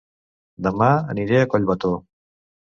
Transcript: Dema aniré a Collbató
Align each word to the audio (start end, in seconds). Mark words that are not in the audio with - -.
Dema 0.67 0.89
aniré 1.15 1.43
a 1.43 1.53
Collbató 1.53 1.95